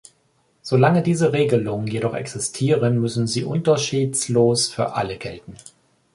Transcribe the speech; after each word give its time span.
Solange 0.63 1.03
diese 1.03 1.31
Regelungen 1.31 1.85
jedoch 1.85 2.15
existieren, 2.15 2.99
müssen 2.99 3.27
sie 3.27 3.43
unterschiedslos 3.43 4.67
für 4.67 4.93
alle 4.95 5.19
gelten. 5.19 5.55